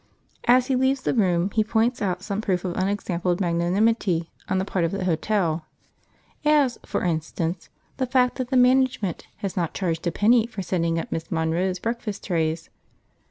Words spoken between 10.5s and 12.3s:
sending up Miss Monroe's breakfast